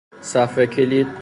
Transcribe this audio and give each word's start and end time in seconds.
صفحهکلید. 0.21 1.07